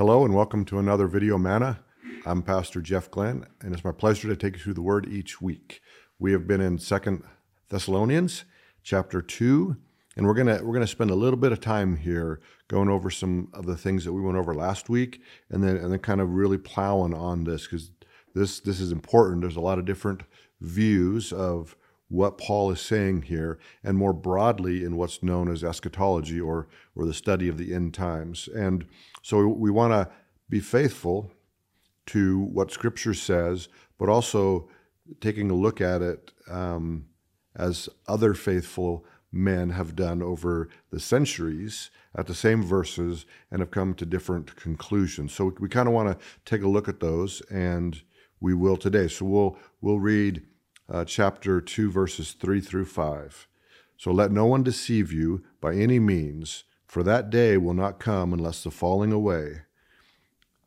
[0.00, 1.80] Hello and welcome to another Video Manna.
[2.24, 5.42] I'm Pastor Jeff Glenn, and it's my pleasure to take you through the Word each
[5.42, 5.82] week.
[6.18, 7.22] We have been in Second
[7.68, 8.46] Thessalonians,
[8.82, 9.76] chapter two,
[10.20, 13.48] and we're gonna we're gonna spend a little bit of time here going over some
[13.54, 16.34] of the things that we went over last week, and then and then kind of
[16.34, 17.90] really plowing on this because
[18.34, 19.40] this this is important.
[19.40, 20.20] There's a lot of different
[20.60, 21.74] views of
[22.08, 27.06] what Paul is saying here, and more broadly in what's known as eschatology or or
[27.06, 28.46] the study of the end times.
[28.54, 28.84] And
[29.22, 30.12] so we want to
[30.50, 31.30] be faithful
[32.08, 34.68] to what Scripture says, but also
[35.22, 37.06] taking a look at it um,
[37.56, 43.70] as other faithful men have done over the centuries at the same verses and have
[43.70, 45.32] come to different conclusions.
[45.32, 48.00] So we, kind of want to take a look at those, and
[48.40, 49.08] we will today.
[49.08, 50.42] So we'll we'll read
[50.90, 53.46] uh, chapter 2, verses 3 through 5.
[53.96, 58.32] So let no one deceive you by any means, for that day will not come
[58.32, 59.62] unless the falling away,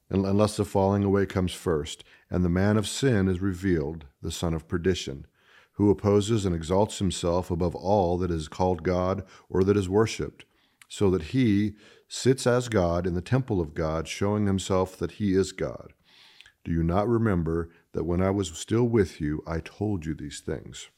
[0.09, 4.53] unless the falling away comes first, and the man of sin is revealed, the son
[4.53, 5.25] of perdition,
[5.73, 10.45] who opposes and exalts himself above all that is called God or that is worshipped,
[10.87, 11.73] so that he
[12.07, 15.93] sits as God in the temple of God, showing himself that he is God.
[16.63, 20.39] Do you not remember that when I was still with you, I told you these
[20.39, 20.89] things?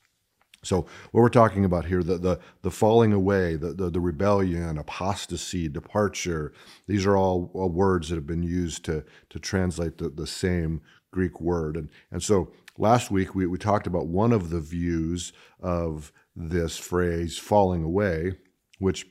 [0.66, 4.78] So what we're talking about here, the the, the falling away, the, the, the rebellion,
[4.78, 6.53] apostasy, departure,
[6.88, 10.81] these are all, words that have been used to to translate the, the same
[11.16, 11.77] Greek word.
[11.77, 16.77] And and so last week we, we talked about one of the views of this
[16.77, 18.33] phrase falling away,
[18.80, 19.07] which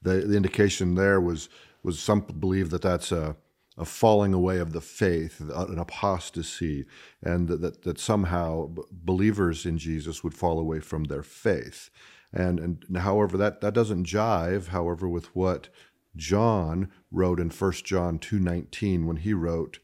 [0.00, 1.48] the, the indication there was
[1.82, 3.36] was some believe that that's a
[3.78, 6.84] a falling away of the faith, an apostasy,
[7.22, 11.88] and that, that somehow believers in Jesus would fall away from their faith.
[12.32, 15.68] And, and however, that, that doesn't jive, however, with what
[16.16, 19.78] John wrote in 1 John 2.19 when he wrote,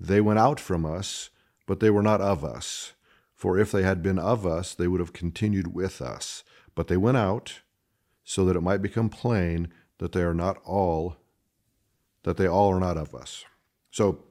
[0.00, 1.28] They went out from us,
[1.66, 2.94] but they were not of us.
[3.34, 6.42] For if they had been of us, they would have continued with us.
[6.74, 7.60] But they went out
[8.24, 9.68] so that it might become plain
[9.98, 11.16] that they are not all
[12.22, 13.44] that they all are not of us.
[13.90, 14.24] So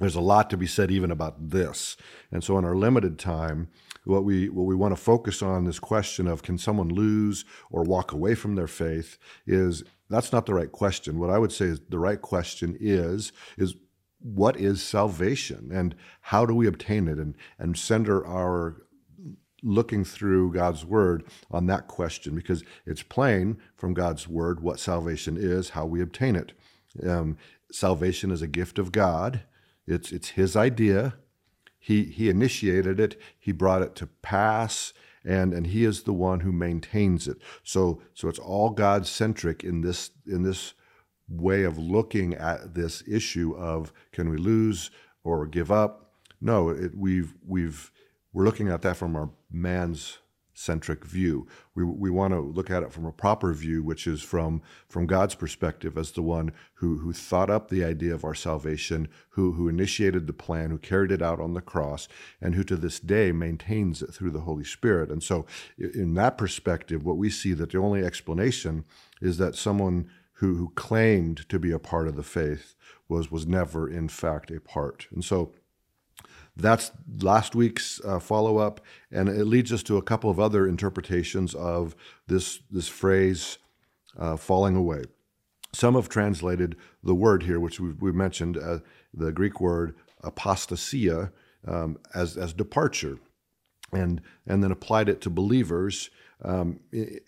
[0.00, 1.96] there's a lot to be said even about this.
[2.32, 3.68] And so in our limited time,
[4.04, 7.82] what we what we want to focus on this question of can someone lose or
[7.84, 11.18] walk away from their faith is that's not the right question.
[11.18, 13.74] What I would say is the right question is is
[14.24, 18.84] what is salvation and how do we obtain it and and center our
[19.64, 25.36] looking through God's word on that question because it's plain from God's word what salvation
[25.38, 26.52] is, how we obtain it.
[27.06, 27.38] Um,
[27.72, 29.42] salvation is a gift of God.
[29.86, 31.14] It's it's His idea.
[31.78, 33.20] He He initiated it.
[33.38, 34.92] He brought it to pass,
[35.24, 37.38] and and He is the one who maintains it.
[37.62, 40.74] So so it's all God centric in this in this
[41.28, 44.90] way of looking at this issue of can we lose
[45.22, 46.12] or give up?
[46.40, 47.90] No, it, we've we've
[48.32, 50.18] we're looking at that from our man's
[50.54, 51.46] centric view.
[51.74, 55.06] We, we want to look at it from a proper view, which is from, from
[55.06, 59.52] God's perspective as the one who, who thought up the idea of our salvation, who,
[59.52, 62.08] who initiated the plan, who carried it out on the cross,
[62.40, 65.10] and who to this day maintains it through the Holy Spirit.
[65.10, 65.44] And so,
[65.76, 68.84] in that perspective, what we see that the only explanation
[69.20, 72.74] is that someone who, who claimed to be a part of the faith
[73.08, 75.06] was, was never, in fact, a part.
[75.12, 75.52] And so,
[76.56, 78.80] that's last week's uh, follow up,
[79.10, 81.96] and it leads us to a couple of other interpretations of
[82.28, 83.58] this, this phrase,
[84.16, 85.04] uh, falling away.
[85.72, 88.78] Some have translated the word here, which we, we mentioned, uh,
[89.12, 91.32] the Greek word apostasia,
[91.66, 93.18] um, as, as departure,
[93.94, 96.10] and, and then applied it to believers,
[96.42, 96.80] um,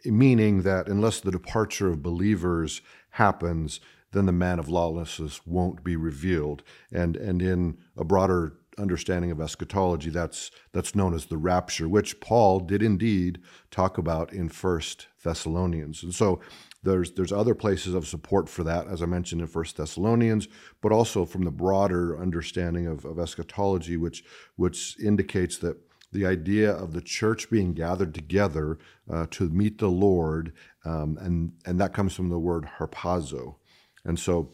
[0.04, 3.80] meaning that unless the departure of believers happens,
[4.12, 6.62] then the man of lawlessness won't be revealed.
[6.92, 12.20] And, and in a broader understanding of eschatology, that's that's known as the rapture, which
[12.20, 13.40] Paul did indeed
[13.70, 16.02] talk about in First Thessalonians.
[16.02, 16.40] And so
[16.82, 20.48] there's there's other places of support for that, as I mentioned in First Thessalonians,
[20.82, 24.24] but also from the broader understanding of, of eschatology, which
[24.56, 25.76] which indicates that
[26.12, 28.78] the idea of the church being gathered together
[29.10, 30.52] uh, to meet the Lord,
[30.84, 33.56] um, and and that comes from the word harpazo,
[34.04, 34.52] and so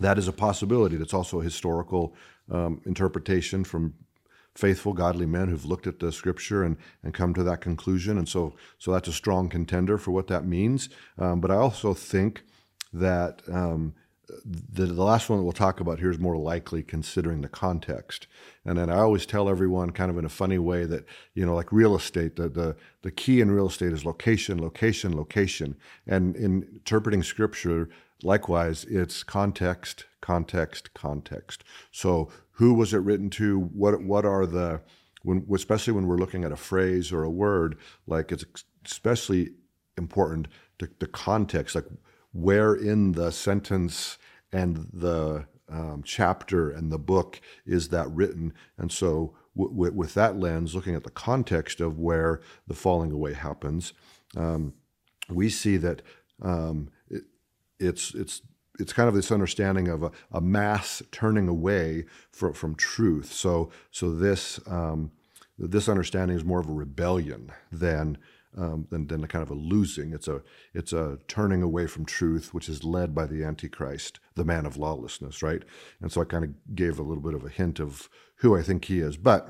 [0.00, 0.96] that is a possibility.
[0.96, 2.14] That's also a historical
[2.50, 3.94] um, interpretation from
[4.54, 8.18] faithful, godly men who've looked at the scripture and, and come to that conclusion.
[8.18, 10.88] And so, so that's a strong contender for what that means.
[11.16, 12.42] Um, but I also think
[12.92, 13.94] that um,
[14.44, 18.26] the, the last one that we'll talk about here is more likely considering the context.
[18.64, 21.04] And then I always tell everyone kind of in a funny way that,
[21.34, 25.16] you know, like real estate, the, the, the key in real estate is location, location,
[25.16, 25.76] location.
[26.06, 27.88] And in interpreting scripture,
[28.22, 31.64] likewise, it's context, context, context.
[31.90, 33.58] So who was it written to?
[33.58, 34.82] What, what are the,
[35.22, 38.44] when, especially when we're looking at a phrase or a word, like it's
[38.84, 39.52] especially
[39.96, 40.48] important
[40.78, 41.86] to the context, like
[42.32, 44.17] where in the sentence
[44.52, 48.54] and the um, chapter and the book is that written.
[48.76, 53.12] And so, w- w- with that lens, looking at the context of where the falling
[53.12, 53.92] away happens,
[54.36, 54.74] um,
[55.28, 56.02] we see that
[56.42, 57.24] um, it,
[57.78, 58.42] it's it's
[58.78, 63.32] it's kind of this understanding of a, a mass turning away from, from truth.
[63.32, 65.10] So so this um,
[65.58, 68.18] this understanding is more of a rebellion than
[68.56, 70.12] um, than, than a kind of a losing.
[70.12, 70.42] It's a
[70.74, 74.76] it's a turning away from truth, which is led by the Antichrist, the man of
[74.76, 75.62] lawlessness, right?
[76.00, 78.62] And so I kind of gave a little bit of a hint of who I
[78.62, 79.16] think he is.
[79.16, 79.48] But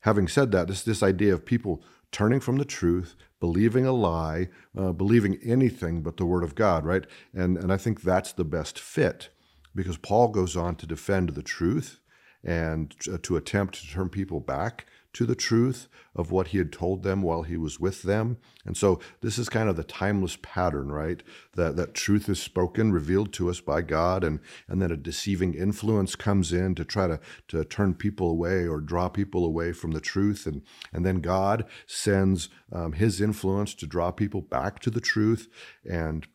[0.00, 1.82] having said that, this this idea of people
[2.12, 6.84] turning from the truth, believing a lie, uh, believing anything but the word of God,
[6.84, 7.06] right?
[7.34, 9.30] And and I think that's the best fit
[9.74, 12.00] because Paul goes on to defend the truth
[12.42, 16.72] and uh, to attempt to turn people back to the truth of what he had
[16.72, 18.38] told them while he was with them.
[18.64, 21.22] And so this is kind of the timeless pattern, right?
[21.54, 25.54] That that truth is spoken, revealed to us by God, and and then a deceiving
[25.54, 29.92] influence comes in to try to, to turn people away or draw people away from
[29.92, 30.46] the truth.
[30.46, 30.62] And
[30.92, 35.48] and then God sends um, his influence to draw people back to the truth.
[35.88, 36.26] And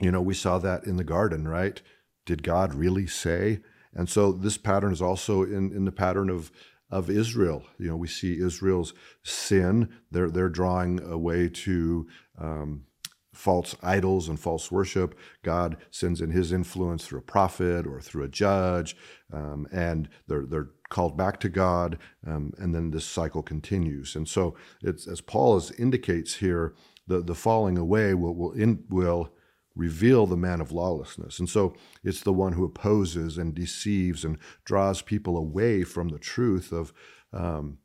[0.00, 1.80] you know, we saw that in the garden, right?
[2.24, 3.60] Did God really say?
[3.94, 6.50] And so this pattern is also in, in the pattern of
[6.92, 7.64] of Israel.
[7.78, 8.92] You know, we see Israel's
[9.24, 9.88] sin.
[10.10, 12.06] They're they're drawing away to
[12.38, 12.84] um,
[13.32, 15.18] false idols and false worship.
[15.42, 18.94] God sends in His influence through a prophet or through a judge,
[19.32, 24.14] um, and they're they're called back to God, um, and then this cycle continues.
[24.14, 26.74] And so, it's as Paul is, indicates here,
[27.06, 29.32] the the falling away will will in, will
[29.74, 31.38] reveal the man of lawlessness.
[31.38, 31.74] And so
[32.04, 36.92] it's the one who opposes and deceives and draws people away from the truth of
[37.32, 37.78] um,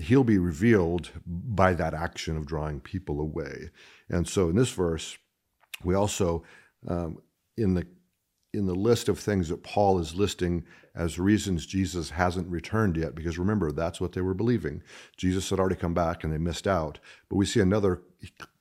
[0.00, 3.70] he'll be revealed by that action of drawing people away.
[4.08, 5.16] And so in this verse,
[5.84, 6.42] we also
[6.88, 7.18] um,
[7.56, 7.86] in the
[8.52, 10.64] in the list of things that Paul is listing
[10.94, 14.82] as reasons Jesus hasn't returned yet, because remember, that's what they were believing.
[15.16, 16.98] Jesus had already come back and they missed out.
[17.28, 18.02] But we see another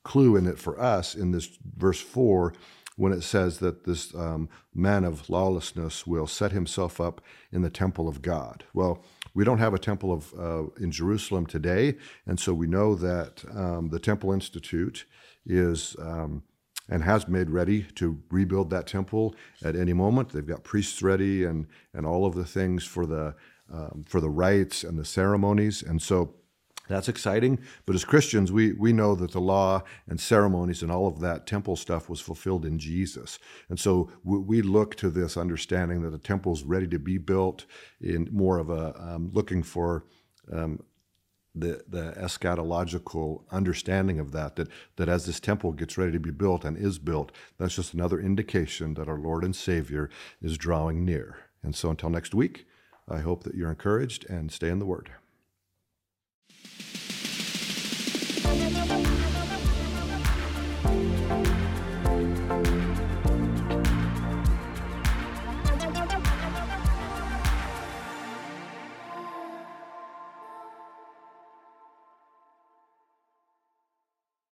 [0.04, 2.54] clue in it for us in this verse 4
[2.96, 7.22] when it says that this um, man of lawlessness will set himself up
[7.52, 8.66] in the temple of God.
[8.74, 9.04] Well,
[9.34, 11.96] we don't have a temple of uh, in Jerusalem today,
[12.26, 15.06] and so we know that um, the Temple Institute
[15.46, 16.44] is um,
[16.90, 20.30] and has made ready to rebuild that temple at any moment.
[20.30, 23.36] They've got priests ready and and all of the things for the
[23.72, 26.34] um, for the rites and the ceremonies, and so
[26.90, 27.60] that's exciting.
[27.86, 31.46] But as Christians, we, we know that the law and ceremonies and all of that
[31.46, 33.38] temple stuff was fulfilled in Jesus.
[33.70, 37.66] And so we, we look to this understanding that the is ready to be built
[38.02, 40.06] in more of a um, looking for
[40.52, 40.84] um,
[41.56, 46.32] the, the eschatological understanding of that, that, that as this temple gets ready to be
[46.32, 50.10] built and is built, that's just another indication that our Lord and Savior
[50.42, 51.38] is drawing near.
[51.64, 52.66] And so until next week,
[53.08, 55.10] I hope that you're encouraged and stay in the Word.